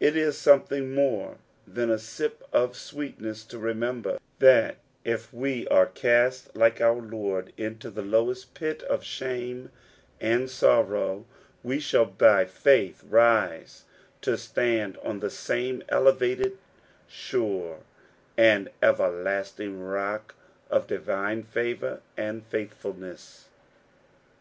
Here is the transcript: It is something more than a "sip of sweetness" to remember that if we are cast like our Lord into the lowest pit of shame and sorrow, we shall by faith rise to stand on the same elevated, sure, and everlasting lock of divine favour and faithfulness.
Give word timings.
It 0.00 0.16
is 0.16 0.36
something 0.36 0.92
more 0.92 1.36
than 1.68 1.88
a 1.88 1.96
"sip 1.96 2.42
of 2.52 2.74
sweetness" 2.76 3.44
to 3.44 3.60
remember 3.60 4.18
that 4.40 4.78
if 5.04 5.32
we 5.32 5.68
are 5.68 5.86
cast 5.86 6.56
like 6.56 6.80
our 6.80 7.00
Lord 7.00 7.52
into 7.56 7.88
the 7.88 8.02
lowest 8.02 8.54
pit 8.54 8.82
of 8.82 9.04
shame 9.04 9.70
and 10.20 10.50
sorrow, 10.50 11.26
we 11.62 11.78
shall 11.78 12.06
by 12.06 12.44
faith 12.44 13.04
rise 13.08 13.84
to 14.22 14.36
stand 14.36 14.96
on 15.00 15.20
the 15.20 15.30
same 15.30 15.84
elevated, 15.90 16.58
sure, 17.06 17.82
and 18.36 18.68
everlasting 18.82 19.88
lock 19.92 20.34
of 20.70 20.88
divine 20.88 21.44
favour 21.44 22.00
and 22.16 22.44
faithfulness. 22.44 23.46